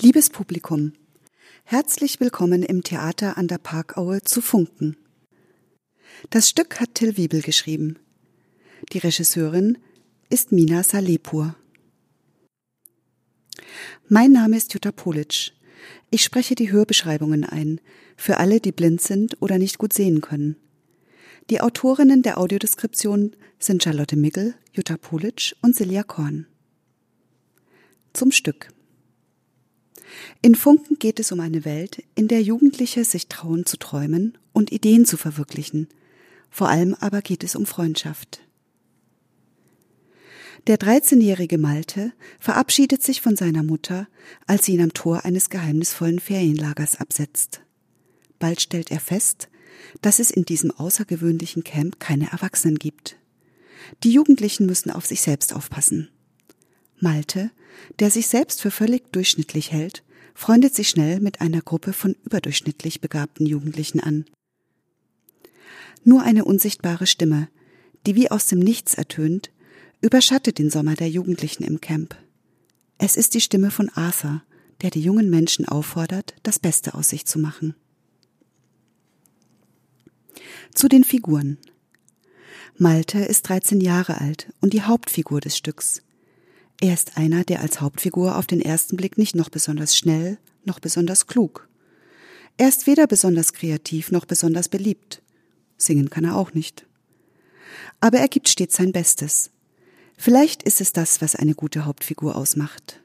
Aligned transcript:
Liebes 0.00 0.30
Publikum, 0.30 0.92
herzlich 1.64 2.20
willkommen 2.20 2.62
im 2.62 2.84
Theater 2.84 3.36
an 3.36 3.48
der 3.48 3.58
Parkaue 3.58 4.22
zu 4.22 4.40
Funken. 4.40 4.96
Das 6.30 6.48
Stück 6.48 6.78
hat 6.78 6.94
Till 6.94 7.16
Wiebel 7.16 7.42
geschrieben. 7.42 7.98
Die 8.92 8.98
Regisseurin 8.98 9.76
ist 10.30 10.52
Mina 10.52 10.84
Salepur. 10.84 11.56
Mein 14.08 14.30
Name 14.30 14.56
ist 14.56 14.72
Jutta 14.72 14.92
Politsch. 14.92 15.50
Ich 16.10 16.22
spreche 16.22 16.54
die 16.54 16.70
Hörbeschreibungen 16.70 17.42
ein, 17.42 17.80
für 18.16 18.36
alle, 18.36 18.60
die 18.60 18.70
blind 18.70 19.00
sind 19.00 19.42
oder 19.42 19.58
nicht 19.58 19.78
gut 19.78 19.92
sehen 19.92 20.20
können. 20.20 20.54
Die 21.50 21.60
Autorinnen 21.60 22.22
der 22.22 22.38
Audiodeskription 22.38 23.34
sind 23.58 23.82
Charlotte 23.82 24.14
Migel, 24.14 24.54
Jutta 24.72 24.96
Politsch 24.96 25.56
und 25.60 25.74
Silja 25.74 26.04
Korn. 26.04 26.46
Zum 28.12 28.30
Stück. 28.30 28.68
In 30.40 30.54
Funken 30.54 30.98
geht 30.98 31.18
es 31.18 31.32
um 31.32 31.40
eine 31.40 31.64
Welt, 31.64 32.04
in 32.14 32.28
der 32.28 32.42
Jugendliche 32.42 33.04
sich 33.04 33.26
trauen 33.26 33.66
zu 33.66 33.76
träumen 33.76 34.38
und 34.52 34.70
Ideen 34.70 35.04
zu 35.04 35.16
verwirklichen. 35.16 35.88
Vor 36.48 36.68
allem 36.68 36.94
aber 36.94 37.22
geht 37.22 37.42
es 37.42 37.56
um 37.56 37.66
Freundschaft. 37.66 38.40
Der 40.68 40.78
13-jährige 40.78 41.58
Malte 41.58 42.12
verabschiedet 42.38 43.02
sich 43.02 43.20
von 43.20 43.36
seiner 43.36 43.62
Mutter, 43.62 44.06
als 44.46 44.66
sie 44.66 44.74
ihn 44.74 44.82
am 44.82 44.92
Tor 44.92 45.24
eines 45.24 45.50
geheimnisvollen 45.50 46.20
Ferienlagers 46.20 47.00
absetzt. 47.00 47.62
Bald 48.38 48.60
stellt 48.60 48.90
er 48.90 49.00
fest, 49.00 49.48
dass 50.02 50.18
es 50.18 50.30
in 50.30 50.44
diesem 50.44 50.70
außergewöhnlichen 50.70 51.64
Camp 51.64 51.98
keine 51.98 52.30
Erwachsenen 52.30 52.78
gibt. 52.78 53.16
Die 54.04 54.12
Jugendlichen 54.12 54.66
müssen 54.66 54.90
auf 54.90 55.06
sich 55.06 55.20
selbst 55.20 55.54
aufpassen. 55.54 56.10
Malte, 57.00 57.50
der 57.98 58.10
sich 58.10 58.28
selbst 58.28 58.60
für 58.60 58.70
völlig 58.70 59.12
durchschnittlich 59.12 59.72
hält, 59.72 60.04
freundet 60.34 60.74
sich 60.74 60.88
schnell 60.88 61.20
mit 61.20 61.40
einer 61.40 61.60
Gruppe 61.60 61.92
von 61.92 62.14
überdurchschnittlich 62.24 63.00
begabten 63.00 63.46
Jugendlichen 63.46 64.00
an. 64.00 64.24
Nur 66.04 66.22
eine 66.22 66.44
unsichtbare 66.44 67.06
Stimme, 67.06 67.48
die 68.06 68.14
wie 68.14 68.30
aus 68.30 68.46
dem 68.46 68.60
Nichts 68.60 68.94
ertönt, 68.94 69.50
überschattet 70.00 70.58
den 70.58 70.70
Sommer 70.70 70.94
der 70.94 71.10
Jugendlichen 71.10 71.64
im 71.64 71.80
Camp. 71.80 72.16
Es 72.98 73.16
ist 73.16 73.34
die 73.34 73.40
Stimme 73.40 73.70
von 73.70 73.88
Arthur, 73.90 74.42
der 74.82 74.90
die 74.90 75.00
jungen 75.00 75.28
Menschen 75.28 75.66
auffordert, 75.66 76.34
das 76.42 76.58
Beste 76.58 76.94
aus 76.94 77.08
sich 77.08 77.26
zu 77.26 77.38
machen. 77.38 77.74
Zu 80.74 80.88
den 80.88 81.04
Figuren. 81.04 81.58
Malte 82.76 83.18
ist 83.18 83.48
13 83.48 83.80
Jahre 83.80 84.20
alt 84.20 84.52
und 84.60 84.72
die 84.72 84.82
Hauptfigur 84.82 85.40
des 85.40 85.56
Stücks. 85.56 86.02
Er 86.80 86.94
ist 86.94 87.16
einer, 87.16 87.44
der 87.44 87.60
als 87.60 87.80
Hauptfigur 87.80 88.36
auf 88.36 88.46
den 88.46 88.60
ersten 88.60 88.96
Blick 88.96 89.18
nicht 89.18 89.34
noch 89.34 89.48
besonders 89.48 89.96
schnell, 89.96 90.38
noch 90.64 90.78
besonders 90.78 91.26
klug. 91.26 91.68
Er 92.56 92.68
ist 92.68 92.86
weder 92.86 93.06
besonders 93.06 93.52
kreativ 93.52 94.10
noch 94.12 94.24
besonders 94.24 94.68
beliebt. 94.68 95.22
Singen 95.76 96.10
kann 96.10 96.24
er 96.24 96.36
auch 96.36 96.54
nicht. 96.54 96.86
Aber 98.00 98.18
er 98.18 98.28
gibt 98.28 98.48
stets 98.48 98.76
sein 98.76 98.92
Bestes. 98.92 99.50
Vielleicht 100.16 100.62
ist 100.62 100.80
es 100.80 100.92
das, 100.92 101.20
was 101.20 101.36
eine 101.36 101.54
gute 101.54 101.84
Hauptfigur 101.84 102.36
ausmacht. 102.36 103.00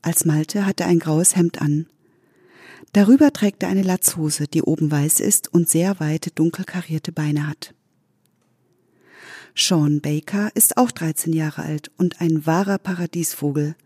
Als 0.00 0.24
Malte 0.24 0.66
hat 0.66 0.80
er 0.80 0.86
ein 0.86 0.98
graues 0.98 1.36
Hemd 1.36 1.60
an. 1.60 1.86
Darüber 2.92 3.32
trägt 3.32 3.62
er 3.62 3.68
eine 3.68 3.82
Latzhose, 3.82 4.46
die 4.48 4.62
oben 4.62 4.90
weiß 4.90 5.20
ist 5.20 5.52
und 5.52 5.68
sehr 5.68 5.98
weite, 6.00 6.30
dunkel 6.30 6.64
karierte 6.64 7.12
Beine 7.12 7.46
hat. 7.46 7.74
Sean 9.54 10.00
Baker 10.00 10.50
ist 10.54 10.76
auch 10.76 10.90
13 10.90 11.32
Jahre 11.32 11.62
alt 11.62 11.90
und 11.98 12.20
ein 12.20 12.46
wahrer 12.46 12.78
Paradiesvogel. 12.78 13.76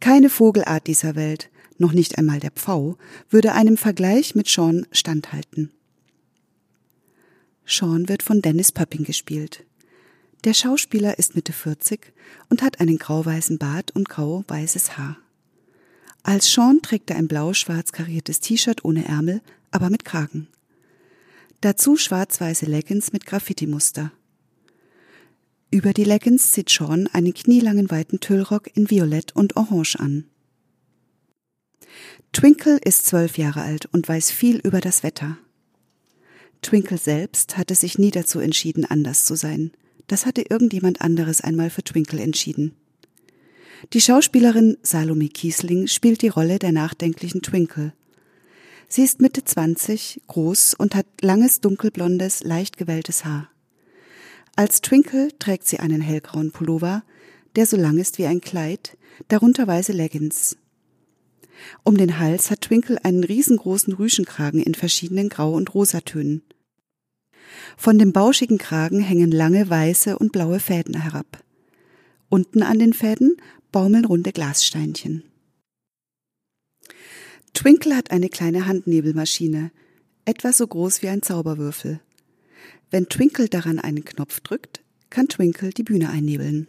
Keine 0.00 0.30
Vogelart 0.30 0.86
dieser 0.86 1.14
Welt, 1.16 1.50
noch 1.76 1.92
nicht 1.92 2.18
einmal 2.18 2.40
der 2.40 2.50
Pfau, 2.50 2.96
würde 3.28 3.52
einem 3.52 3.76
Vergleich 3.76 4.34
mit 4.34 4.48
Sean 4.48 4.86
standhalten. 4.92 5.70
Sean 7.66 8.08
wird 8.08 8.22
von 8.22 8.40
Dennis 8.42 8.72
Pöpping 8.72 9.04
gespielt. 9.04 9.64
Der 10.44 10.54
Schauspieler 10.54 11.18
ist 11.18 11.36
Mitte 11.36 11.52
40 11.52 12.12
und 12.48 12.62
hat 12.62 12.80
einen 12.80 12.96
grau-weißen 12.96 13.58
Bart 13.58 13.90
und 13.90 14.08
grau-weißes 14.08 14.96
Haar. 14.96 15.18
Als 16.22 16.52
Sean 16.52 16.80
trägt 16.82 17.10
er 17.10 17.16
ein 17.16 17.28
blau-schwarz 17.28 17.92
kariertes 17.92 18.40
T-Shirt 18.40 18.84
ohne 18.84 19.06
Ärmel, 19.06 19.42
aber 19.70 19.90
mit 19.90 20.04
Kragen. 20.04 20.48
Dazu 21.60 21.96
schwarz-weiße 21.96 22.64
Leggings 22.64 23.12
mit 23.12 23.26
Graffiti-Muster. 23.26 24.12
Über 25.72 25.92
die 25.92 26.04
Leggings 26.04 26.50
zieht 26.50 26.68
Sean 26.68 27.06
einen 27.12 27.32
knielangen 27.32 27.90
weiten 27.92 28.18
Tüllrock 28.18 28.76
in 28.76 28.90
Violett 28.90 29.36
und 29.36 29.56
Orange 29.56 29.96
an. 30.00 30.24
Twinkle 32.32 32.78
ist 32.84 33.06
zwölf 33.06 33.38
Jahre 33.38 33.62
alt 33.62 33.86
und 33.92 34.08
weiß 34.08 34.32
viel 34.32 34.56
über 34.58 34.80
das 34.80 35.04
Wetter. 35.04 35.38
Twinkle 36.62 36.98
selbst 36.98 37.56
hatte 37.56 37.76
sich 37.76 37.98
nie 37.98 38.10
dazu 38.10 38.40
entschieden, 38.40 38.84
anders 38.84 39.24
zu 39.24 39.36
sein. 39.36 39.70
Das 40.08 40.26
hatte 40.26 40.42
irgendjemand 40.42 41.00
anderes 41.00 41.40
einmal 41.40 41.70
für 41.70 41.84
Twinkle 41.84 42.20
entschieden. 42.20 42.74
Die 43.92 44.00
Schauspielerin 44.00 44.76
Salome 44.82 45.28
Kiesling 45.28 45.86
spielt 45.86 46.22
die 46.22 46.28
Rolle 46.28 46.58
der 46.58 46.72
nachdenklichen 46.72 47.42
Twinkle. 47.42 47.94
Sie 48.88 49.02
ist 49.04 49.20
Mitte 49.20 49.44
20, 49.44 50.22
groß 50.26 50.74
und 50.74 50.96
hat 50.96 51.06
langes 51.22 51.60
dunkelblondes, 51.60 52.42
leicht 52.42 52.76
gewelltes 52.76 53.24
Haar. 53.24 53.50
Als 54.60 54.82
Twinkle 54.82 55.30
trägt 55.38 55.66
sie 55.66 55.78
einen 55.78 56.02
hellgrauen 56.02 56.50
Pullover, 56.50 57.02
der 57.56 57.64
so 57.64 57.78
lang 57.78 57.96
ist 57.96 58.18
wie 58.18 58.26
ein 58.26 58.42
Kleid, 58.42 58.98
darunter 59.28 59.66
weiße 59.66 59.92
Leggings. 59.92 60.58
Um 61.82 61.96
den 61.96 62.18
Hals 62.18 62.50
hat 62.50 62.60
Twinkle 62.60 63.02
einen 63.02 63.24
riesengroßen 63.24 63.94
Rüschenkragen 63.94 64.62
in 64.62 64.74
verschiedenen 64.74 65.30
Grau- 65.30 65.54
und 65.54 65.72
Rosatönen. 65.72 66.42
Von 67.78 67.98
dem 67.98 68.12
bauschigen 68.12 68.58
Kragen 68.58 69.00
hängen 69.00 69.30
lange 69.30 69.70
weiße 69.70 70.18
und 70.18 70.30
blaue 70.30 70.60
Fäden 70.60 71.00
herab. 71.00 71.42
Unten 72.28 72.62
an 72.62 72.78
den 72.78 72.92
Fäden 72.92 73.38
baumeln 73.72 74.04
runde 74.04 74.30
Glassteinchen. 74.30 75.24
Twinkle 77.54 77.96
hat 77.96 78.10
eine 78.10 78.28
kleine 78.28 78.66
Handnebelmaschine, 78.66 79.70
etwa 80.26 80.52
so 80.52 80.66
groß 80.66 81.00
wie 81.00 81.08
ein 81.08 81.22
Zauberwürfel. 81.22 82.00
Wenn 82.90 83.08
Twinkle 83.08 83.48
daran 83.48 83.78
einen 83.78 84.04
Knopf 84.04 84.40
drückt, 84.40 84.82
kann 85.10 85.28
Twinkle 85.28 85.70
die 85.70 85.82
Bühne 85.82 86.10
einnebeln. 86.10 86.68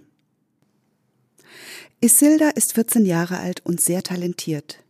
Isilda 1.99 2.49
ist 2.49 2.73
14 2.73 3.05
Jahre 3.05 3.37
alt 3.37 3.65
und 3.65 3.81
sehr 3.81 4.03
talentiert. 4.03 4.83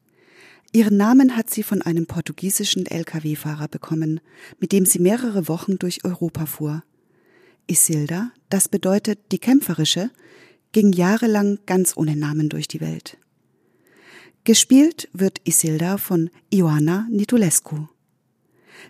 Ihren 0.73 0.95
Namen 0.95 1.35
hat 1.35 1.49
sie 1.49 1.63
von 1.63 1.81
einem 1.81 2.05
portugiesischen 2.05 2.85
Lkw-Fahrer 2.85 3.67
bekommen, 3.67 4.21
mit 4.59 4.71
dem 4.71 4.85
sie 4.85 4.99
mehrere 4.99 5.49
Wochen 5.49 5.77
durch 5.77 6.05
Europa 6.05 6.45
fuhr. 6.45 6.83
Isilda, 7.67 8.31
das 8.49 8.69
bedeutet 8.69 9.19
die 9.31 9.39
Kämpferische, 9.39 10.11
ging 10.71 10.93
jahrelang 10.93 11.59
ganz 11.65 11.97
ohne 11.97 12.15
Namen 12.15 12.47
durch 12.47 12.69
die 12.69 12.79
Welt. 12.79 13.17
Gespielt 14.45 15.09
wird 15.13 15.41
Isilda 15.43 15.97
von 15.97 16.29
Ioana 16.49 17.07
Nitulescu. 17.11 17.87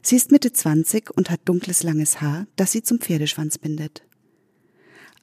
Sie 0.02 0.16
ist 0.16 0.31
Mitte 0.31 0.52
20 0.52 1.12
und 1.16 1.29
hat 1.29 1.41
dunkles 1.46 1.84
langes 1.84 2.22
Haar, 2.22 2.47
das 2.56 2.72
sie 2.72 2.84
zum 2.84 3.00
Pferdeschwanz 3.00 3.57
bindet. 3.57 4.03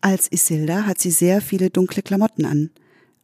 Als 0.00 0.30
Isilda 0.30 0.86
hat 0.86 0.98
sie 0.98 1.10
sehr 1.10 1.40
viele 1.40 1.70
dunkle 1.70 2.02
Klamotten 2.02 2.44
an, 2.44 2.70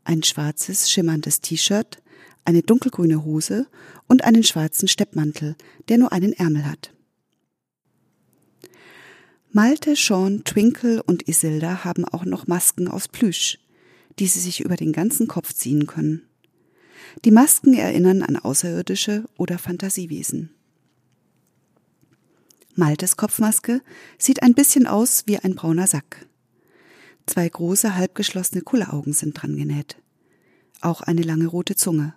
ein 0.03 0.22
schwarzes, 0.22 0.91
schimmerndes 0.91 1.41
T-Shirt, 1.41 2.03
eine 2.44 2.62
dunkelgrüne 2.62 3.25
Hose 3.25 3.66
und 4.09 4.25
einen 4.25 4.43
schwarzen 4.43 4.88
Steppmantel, 4.88 5.56
der 5.88 5.99
nur 5.99 6.12
einen 6.12 6.33
Ärmel 6.33 6.66
hat. 6.66 6.93
Malte, 9.53 9.94
Sean, 9.94 10.43
Twinkle 10.44 11.03
und 11.03 11.28
Isilda 11.28 11.84
haben 11.84 12.04
auch 12.04 12.25
noch 12.25 12.49
Masken 12.49 12.88
aus 12.88 13.06
Plüsch, 13.06 13.60
die 14.19 14.27
sie 14.27 14.41
sich 14.41 14.60
über 14.60 14.77
den 14.77 14.93
ganzen 14.93 15.28
Kopf 15.28 15.53
ziehen 15.53 15.87
können. 15.87 16.22
Die 17.24 17.30
Masken 17.30 17.74
erinnern 17.74 18.22
an 18.22 18.36
Außerirdische 18.36 19.24
oder 19.39 19.59
Fantasiewesen. 19.59 20.53
Maltes 22.76 23.16
Kopfmaske 23.16 23.82
sieht 24.18 24.42
ein 24.42 24.54
bisschen 24.54 24.86
aus 24.86 25.24
wie 25.26 25.38
ein 25.38 25.54
brauner 25.54 25.86
Sack. 25.86 26.26
Zwei 27.26 27.48
große, 27.48 27.94
halbgeschlossene 27.94 28.62
Kulleraugen 28.62 29.12
sind 29.12 29.41
dran 29.41 29.56
genäht. 29.56 29.97
Auch 30.80 31.00
eine 31.00 31.22
lange 31.22 31.47
rote 31.47 31.76
Zunge. 31.76 32.15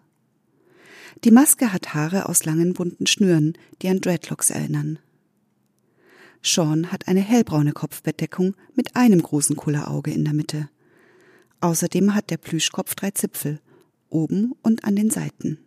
Die 1.23 1.31
Maske 1.31 1.71
hat 1.71 1.93
Haare 1.93 2.27
aus 2.27 2.45
langen 2.45 2.73
bunten 2.73 3.07
Schnüren, 3.07 3.53
die 3.81 3.89
an 3.89 4.01
Dreadlocks 4.01 4.49
erinnern. 4.49 4.99
Sean 6.43 6.91
hat 6.91 7.07
eine 7.07 7.21
hellbraune 7.21 7.71
Kopfbedeckung 7.71 8.55
mit 8.75 8.95
einem 8.95 9.21
großen 9.21 9.55
Kullerauge 9.55 10.11
in 10.11 10.25
der 10.25 10.33
Mitte. 10.33 10.69
Außerdem 11.61 12.13
hat 12.13 12.29
der 12.29 12.37
Plüschkopf 12.37 12.95
drei 12.95 13.11
Zipfel, 13.11 13.59
oben 14.09 14.53
und 14.61 14.83
an 14.83 14.95
den 14.95 15.09
Seiten. 15.09 15.59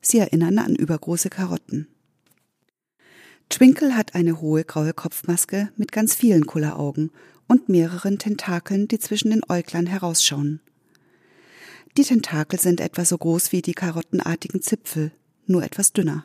Sie 0.00 0.18
erinnern 0.18 0.58
an 0.58 0.76
übergroße 0.76 1.30
Karotten. 1.30 1.88
Twinkle 3.52 3.94
hat 3.94 4.14
eine 4.14 4.40
hohe 4.40 4.64
graue 4.64 4.94
Kopfmaske 4.94 5.68
mit 5.76 5.92
ganz 5.92 6.14
vielen 6.14 6.46
Kulleraugen 6.46 7.10
und 7.48 7.68
mehreren 7.68 8.18
Tentakeln, 8.18 8.88
die 8.88 8.98
zwischen 8.98 9.30
den 9.30 9.42
Äuglern 9.46 9.84
herausschauen. 9.84 10.62
Die 11.98 12.02
Tentakel 12.02 12.58
sind 12.58 12.80
etwa 12.80 13.04
so 13.04 13.18
groß 13.18 13.52
wie 13.52 13.60
die 13.60 13.74
karottenartigen 13.74 14.62
Zipfel, 14.62 15.12
nur 15.44 15.62
etwas 15.62 15.92
dünner. 15.92 16.24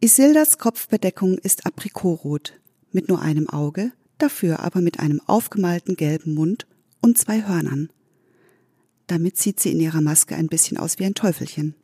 Isildas 0.00 0.58
Kopfbedeckung 0.58 1.38
ist 1.38 1.66
Aprikotrot, 1.66 2.52
mit 2.92 3.08
nur 3.08 3.20
einem 3.20 3.50
Auge, 3.50 3.90
dafür 4.18 4.60
aber 4.60 4.80
mit 4.80 5.00
einem 5.00 5.20
aufgemalten 5.26 5.96
gelben 5.96 6.34
Mund 6.34 6.68
und 7.00 7.18
zwei 7.18 7.48
Hörnern. 7.48 7.90
Damit 9.08 9.38
sieht 9.38 9.58
sie 9.58 9.72
in 9.72 9.80
ihrer 9.80 10.02
Maske 10.02 10.36
ein 10.36 10.46
bisschen 10.46 10.78
aus 10.78 11.00
wie 11.00 11.04
ein 11.04 11.16
Teufelchen. 11.16 11.74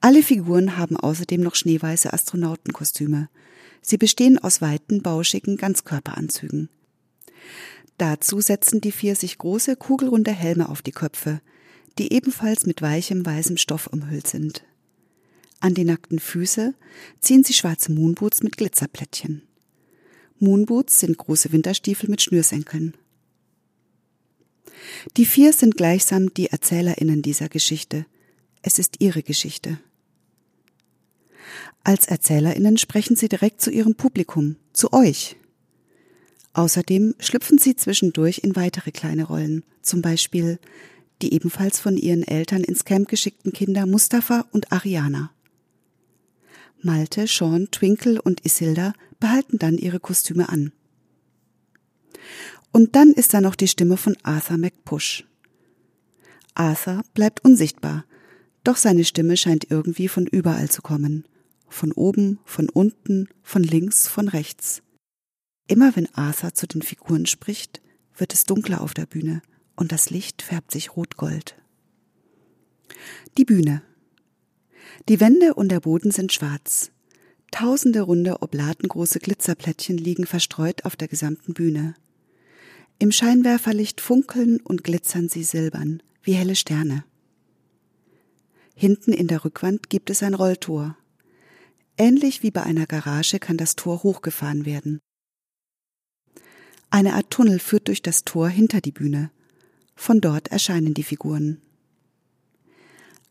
Alle 0.00 0.22
Figuren 0.22 0.76
haben 0.76 0.96
außerdem 0.96 1.40
noch 1.40 1.54
schneeweiße 1.54 2.12
Astronautenkostüme. 2.12 3.28
Sie 3.80 3.96
bestehen 3.96 4.38
aus 4.38 4.60
weiten, 4.60 5.02
bauschigen 5.02 5.56
Ganzkörperanzügen. 5.56 6.68
Dazu 7.96 8.40
setzen 8.40 8.80
die 8.80 8.92
vier 8.92 9.16
sich 9.16 9.38
große, 9.38 9.76
kugelrunde 9.76 10.32
Helme 10.32 10.68
auf 10.68 10.82
die 10.82 10.92
Köpfe, 10.92 11.40
die 11.98 12.12
ebenfalls 12.12 12.64
mit 12.64 12.80
weichem, 12.80 13.26
weißem 13.26 13.56
Stoff 13.56 13.88
umhüllt 13.88 14.28
sind. 14.28 14.64
An 15.60 15.74
die 15.74 15.84
nackten 15.84 16.20
Füße 16.20 16.74
ziehen 17.20 17.42
sie 17.42 17.54
schwarze 17.54 17.90
Moonboots 17.90 18.44
mit 18.44 18.56
Glitzerplättchen. 18.56 19.42
Moonboots 20.38 21.00
sind 21.00 21.18
große 21.18 21.50
Winterstiefel 21.50 22.08
mit 22.08 22.22
Schnürsenkeln. 22.22 22.96
Die 25.16 25.26
vier 25.26 25.52
sind 25.52 25.76
gleichsam 25.76 26.32
die 26.32 26.46
ErzählerInnen 26.46 27.22
dieser 27.22 27.48
Geschichte. 27.48 28.06
Es 28.62 28.78
ist 28.78 28.96
ihre 29.00 29.22
Geschichte. 29.22 29.78
Als 31.84 32.06
ErzählerInnen 32.06 32.76
sprechen 32.76 33.16
sie 33.16 33.28
direkt 33.28 33.60
zu 33.60 33.70
ihrem 33.70 33.94
Publikum, 33.94 34.56
zu 34.72 34.92
euch. 34.92 35.36
Außerdem 36.52 37.14
schlüpfen 37.18 37.58
sie 37.58 37.76
zwischendurch 37.76 38.38
in 38.38 38.56
weitere 38.56 38.90
kleine 38.90 39.24
Rollen, 39.24 39.64
zum 39.82 40.02
Beispiel 40.02 40.58
die 41.22 41.32
ebenfalls 41.32 41.80
von 41.80 41.96
ihren 41.96 42.22
Eltern 42.22 42.62
ins 42.62 42.84
Camp 42.84 43.08
geschickten 43.08 43.52
Kinder 43.52 43.86
Mustafa 43.86 44.46
und 44.52 44.72
Ariana. 44.72 45.32
Malte, 46.80 47.26
Sean, 47.26 47.70
Twinkle 47.70 48.22
und 48.22 48.44
Isilda 48.44 48.92
behalten 49.18 49.58
dann 49.58 49.78
ihre 49.78 49.98
Kostüme 49.98 50.48
an. 50.48 50.72
Und 52.70 52.94
dann 52.94 53.12
ist 53.12 53.34
da 53.34 53.40
noch 53.40 53.56
die 53.56 53.68
Stimme 53.68 53.96
von 53.96 54.16
Arthur 54.22 54.58
McPush. 54.58 55.24
Arthur 56.54 57.02
bleibt 57.14 57.44
unsichtbar, 57.44 58.04
doch 58.64 58.76
seine 58.76 59.04
Stimme 59.04 59.36
scheint 59.36 59.70
irgendwie 59.70 60.08
von 60.08 60.26
überall 60.26 60.70
zu 60.70 60.82
kommen. 60.82 61.24
Von 61.68 61.92
oben, 61.92 62.38
von 62.44 62.68
unten, 62.68 63.28
von 63.42 63.62
links, 63.62 64.08
von 64.08 64.28
rechts. 64.28 64.82
Immer 65.66 65.94
wenn 65.96 66.12
Arthur 66.14 66.54
zu 66.54 66.66
den 66.66 66.82
Figuren 66.82 67.26
spricht, 67.26 67.82
wird 68.16 68.32
es 68.32 68.44
dunkler 68.44 68.80
auf 68.80 68.94
der 68.94 69.06
Bühne 69.06 69.42
und 69.76 69.92
das 69.92 70.10
Licht 70.10 70.42
färbt 70.42 70.72
sich 70.72 70.96
rot-gold. 70.96 71.56
Die 73.36 73.44
Bühne. 73.44 73.82
Die 75.08 75.20
Wände 75.20 75.54
und 75.54 75.70
der 75.70 75.80
Boden 75.80 76.10
sind 76.10 76.32
schwarz. 76.32 76.90
Tausende 77.50 78.02
runde, 78.02 78.42
oblatengroße 78.42 79.20
Glitzerplättchen 79.20 79.96
liegen 79.96 80.26
verstreut 80.26 80.84
auf 80.84 80.96
der 80.96 81.08
gesamten 81.08 81.54
Bühne. 81.54 81.94
Im 82.98 83.12
Scheinwerferlicht 83.12 84.00
funkeln 84.00 84.60
und 84.60 84.84
glitzern 84.84 85.28
sie 85.28 85.44
silbern, 85.44 86.02
wie 86.22 86.32
helle 86.32 86.56
Sterne. 86.56 87.04
Hinten 88.80 89.12
in 89.12 89.26
der 89.26 89.44
Rückwand 89.44 89.90
gibt 89.90 90.08
es 90.08 90.22
ein 90.22 90.34
Rolltor. 90.34 90.96
Ähnlich 91.96 92.44
wie 92.44 92.52
bei 92.52 92.62
einer 92.62 92.86
Garage 92.86 93.40
kann 93.40 93.56
das 93.56 93.74
Tor 93.74 94.04
hochgefahren 94.04 94.66
werden. 94.66 95.00
Eine 96.88 97.14
Art 97.14 97.28
Tunnel 97.28 97.58
führt 97.58 97.88
durch 97.88 98.02
das 98.02 98.22
Tor 98.22 98.48
hinter 98.48 98.80
die 98.80 98.92
Bühne. 98.92 99.32
Von 99.96 100.20
dort 100.20 100.52
erscheinen 100.52 100.94
die 100.94 101.02
Figuren. 101.02 101.60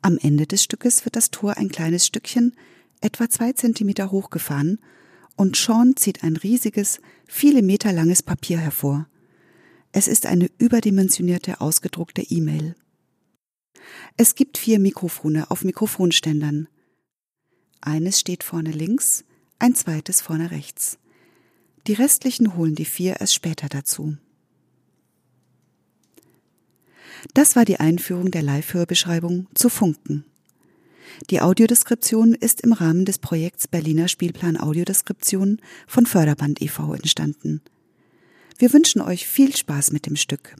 Am 0.02 0.18
Ende 0.18 0.48
des 0.48 0.64
Stückes 0.64 1.06
wird 1.06 1.16
das 1.16 1.32
Tor 1.32 1.56
ein 1.56 1.70
kleines 1.70 2.06
Stückchen, 2.06 2.54
etwa 3.00 3.30
zwei 3.30 3.54
Zentimeter 3.54 4.12
hochgefahren, 4.12 4.82
und 5.38 5.56
Sean 5.56 5.96
zieht 5.96 6.26
ein 6.26 6.36
riesiges, 6.36 7.00
viele 7.26 7.62
Meter 7.62 7.94
langes 7.94 8.22
Papier 8.22 8.58
hervor. 8.58 9.08
Es 9.94 10.10
ist 10.10 10.26
eine 10.26 10.50
überdimensionierte, 10.58 11.62
ausgedruckte 11.62 12.22
E-Mail. 12.22 12.76
Es 14.16 14.36
gibt 14.36 14.57
vier 14.57 14.80
Mikrofone 14.80 15.50
auf 15.51 15.63
Mikrofonständern. 15.63 16.68
Eines 17.81 18.19
steht 18.19 18.44
vorne 18.44 18.72
links, 18.72 19.24
ein 19.60 19.75
zweites 19.75 20.22
vorne 20.22 20.51
rechts. 20.51 20.98
Die 21.88 21.94
restlichen 21.94 22.56
holen 22.56 22.75
die 22.75 22.86
vier 22.86 23.22
erst 23.22 23.34
später 23.34 23.69
dazu. 23.69 24.18
Das 27.34 27.56
war 27.56 27.66
die 27.66 27.80
Einführung 27.80 28.31
der 28.31 28.42
Live-Hörbeschreibung 28.42 29.48
zu 29.56 29.69
Funken. 29.69 30.25
Die 31.30 31.42
Audiodeskription 31.42 32.34
ist 32.34 32.62
im 32.62 32.74
Rahmen 32.74 33.06
des 33.06 33.18
Projekts 33.18 33.68
Berliner 33.68 34.07
Spielplan 34.07 34.57
Audiodeskription 34.57 35.62
von 35.88 36.06
Förderband 36.06 36.62
e.V. 36.62 36.94
entstanden. 36.94 37.62
Wir 38.57 38.74
wünschen 38.74 39.01
euch 39.01 39.28
viel 39.28 39.56
Spaß 39.56 39.92
mit 39.92 40.06
dem 40.06 40.16
Stück. 40.16 40.56